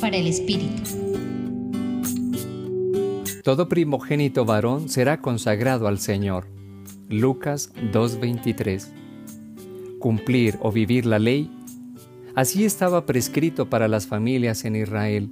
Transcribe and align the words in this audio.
Para 0.00 0.16
el 0.16 0.26
Espíritu. 0.26 0.82
Todo 3.44 3.68
primogénito 3.68 4.44
varón 4.44 4.88
será 4.88 5.20
consagrado 5.20 5.86
al 5.86 6.00
Señor. 6.00 6.48
Lucas 7.08 7.70
2:23. 7.92 8.90
Cumplir 10.00 10.58
o 10.60 10.72
vivir 10.72 11.06
la 11.06 11.20
ley. 11.20 11.52
Así 12.34 12.64
estaba 12.64 13.06
prescrito 13.06 13.70
para 13.70 13.86
las 13.86 14.08
familias 14.08 14.64
en 14.64 14.74
Israel. 14.74 15.30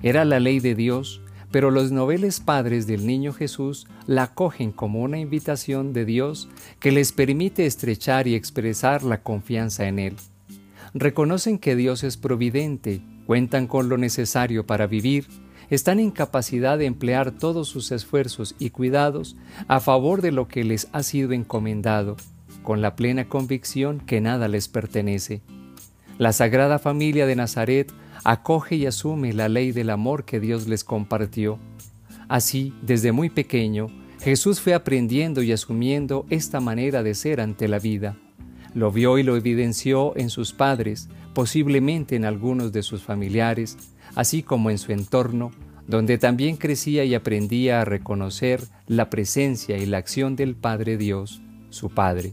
Era 0.00 0.24
la 0.24 0.38
ley 0.38 0.60
de 0.60 0.76
Dios, 0.76 1.20
pero 1.50 1.72
los 1.72 1.90
noveles 1.90 2.38
padres 2.38 2.86
del 2.86 3.04
niño 3.04 3.32
Jesús 3.32 3.88
la 4.06 4.24
acogen 4.24 4.70
como 4.70 5.02
una 5.02 5.18
invitación 5.18 5.92
de 5.92 6.04
Dios 6.04 6.48
que 6.78 6.92
les 6.92 7.10
permite 7.10 7.66
estrechar 7.66 8.28
y 8.28 8.36
expresar 8.36 9.02
la 9.02 9.24
confianza 9.24 9.88
en 9.88 9.98
Él. 9.98 10.14
Reconocen 10.94 11.58
que 11.58 11.74
Dios 11.74 12.04
es 12.04 12.16
providente, 12.16 13.02
cuentan 13.26 13.66
con 13.66 13.88
lo 13.88 13.98
necesario 13.98 14.66
para 14.66 14.86
vivir, 14.86 15.26
están 15.68 15.98
en 15.98 16.10
capacidad 16.10 16.78
de 16.78 16.86
emplear 16.86 17.32
todos 17.32 17.68
sus 17.68 17.90
esfuerzos 17.90 18.54
y 18.58 18.70
cuidados 18.70 19.36
a 19.66 19.80
favor 19.80 20.22
de 20.22 20.32
lo 20.32 20.46
que 20.46 20.64
les 20.64 20.88
ha 20.92 21.02
sido 21.02 21.32
encomendado, 21.32 22.16
con 22.62 22.82
la 22.82 22.94
plena 22.94 23.28
convicción 23.28 24.00
que 24.00 24.20
nada 24.20 24.48
les 24.48 24.68
pertenece. 24.68 25.40
La 26.18 26.32
Sagrada 26.32 26.78
Familia 26.78 27.26
de 27.26 27.36
Nazaret 27.36 27.92
acoge 28.24 28.76
y 28.76 28.86
asume 28.86 29.32
la 29.32 29.48
ley 29.48 29.72
del 29.72 29.90
amor 29.90 30.24
que 30.24 30.40
Dios 30.40 30.66
les 30.66 30.84
compartió. 30.84 31.58
Así, 32.28 32.72
desde 32.82 33.12
muy 33.12 33.28
pequeño, 33.28 33.88
Jesús 34.20 34.60
fue 34.60 34.74
aprendiendo 34.74 35.42
y 35.42 35.52
asumiendo 35.52 36.26
esta 36.30 36.60
manera 36.60 37.02
de 37.02 37.14
ser 37.14 37.40
ante 37.40 37.68
la 37.68 37.78
vida. 37.78 38.16
Lo 38.74 38.90
vio 38.90 39.18
y 39.18 39.22
lo 39.22 39.36
evidenció 39.36 40.16
en 40.16 40.30
sus 40.30 40.52
padres, 40.52 41.08
posiblemente 41.36 42.16
en 42.16 42.24
algunos 42.24 42.72
de 42.72 42.82
sus 42.82 43.02
familiares, 43.02 43.76
así 44.14 44.42
como 44.42 44.70
en 44.70 44.78
su 44.78 44.92
entorno, 44.92 45.50
donde 45.86 46.16
también 46.16 46.56
crecía 46.56 47.04
y 47.04 47.14
aprendía 47.14 47.82
a 47.82 47.84
reconocer 47.84 48.62
la 48.86 49.10
presencia 49.10 49.76
y 49.76 49.84
la 49.84 49.98
acción 49.98 50.34
del 50.34 50.54
Padre 50.54 50.96
Dios, 50.96 51.42
su 51.68 51.90
Padre. 51.90 52.32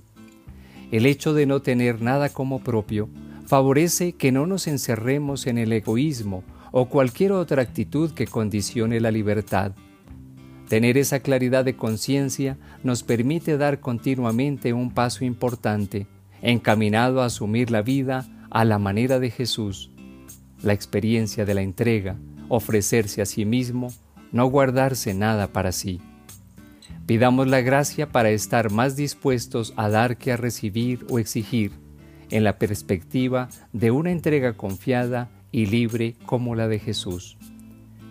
El 0.90 1.06
hecho 1.06 1.34
de 1.34 1.46
no 1.46 1.62
tener 1.62 2.02
nada 2.02 2.30
como 2.30 2.64
propio 2.64 3.10
favorece 3.46 4.14
que 4.14 4.32
no 4.32 4.48
nos 4.48 4.68
encerremos 4.68 5.48
en 5.48 5.58
el 5.58 5.74
egoísmo 5.74 6.46
o 6.72 6.88
cualquier 6.88 7.34
otra 7.34 7.62
actitud 7.62 8.12
que 8.12 8.28
condicione 8.28 9.02
la 9.02 9.12
libertad. 9.12 9.74
Tener 10.70 10.98
esa 10.98 11.20
claridad 11.20 11.66
de 11.66 11.76
conciencia 11.76 12.58
nos 12.84 13.04
permite 13.04 13.58
dar 13.58 13.82
continuamente 13.82 14.72
un 14.72 14.92
paso 14.92 15.26
importante, 15.26 16.08
encaminado 16.42 17.22
a 17.22 17.26
asumir 17.26 17.70
la 17.70 17.82
vida 17.82 18.30
a 18.54 18.66
la 18.66 18.78
manera 18.78 19.20
de 19.20 19.32
Jesús, 19.32 19.90
la 20.62 20.74
experiencia 20.74 21.44
de 21.44 21.56
la 21.56 21.64
entrega, 21.64 22.18
ofrecerse 22.50 23.22
a 23.24 23.26
sí 23.26 23.46
mismo, 23.46 23.92
no 24.32 24.46
guardarse 24.46 25.16
nada 25.16 25.48
para 25.48 25.72
sí. 25.72 26.00
Pidamos 27.08 27.48
la 27.48 27.62
gracia 27.62 28.12
para 28.12 28.30
estar 28.30 28.72
más 28.72 28.96
dispuestos 28.96 29.74
a 29.76 29.90
dar 29.90 30.18
que 30.18 30.32
a 30.32 30.38
recibir 30.38 31.06
o 31.10 31.18
exigir, 31.18 31.72
en 32.30 32.44
la 32.44 32.60
perspectiva 32.60 33.50
de 33.74 33.90
una 33.90 34.12
entrega 34.12 34.54
confiada 34.54 35.30
y 35.52 35.66
libre 35.66 36.16
como 36.26 36.56
la 36.56 36.68
de 36.68 36.78
Jesús. 36.78 37.38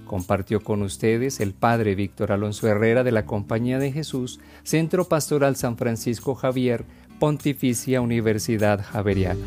Compartió 0.06 0.60
con 0.60 0.82
ustedes 0.82 1.38
el 1.38 1.54
Padre 1.54 1.94
Víctor 1.94 2.32
Alonso 2.32 2.66
Herrera 2.66 3.04
de 3.04 3.12
la 3.12 3.26
Compañía 3.26 3.78
de 3.78 3.92
Jesús, 3.92 4.40
Centro 4.64 5.04
Pastoral 5.04 5.54
San 5.54 5.76
Francisco 5.76 6.34
Javier, 6.34 6.84
Pontificia 7.18 8.00
Universidad 8.00 8.84
Javeriana. 8.84 9.46